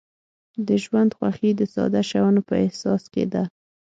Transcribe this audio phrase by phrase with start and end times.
[0.67, 3.43] د ژوند خوښي د ساده شیانو په احساس کې ده.